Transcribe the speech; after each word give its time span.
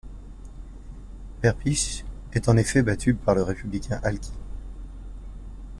Perpich 1.41 2.05
est 2.33 2.49
en 2.49 2.57
effet 2.57 2.81
battu 2.81 3.13
par 3.13 3.35
le 3.35 3.43
républicain 3.43 3.99
Al 4.01 4.19
Quie. 4.19 4.33